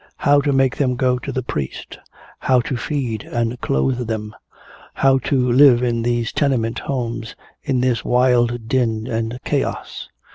[0.17, 1.99] How to make them go to the priest?
[2.39, 4.35] How to feed and clothe them?
[4.95, 10.09] How to live in these tenement homes, in this wild din and chaos?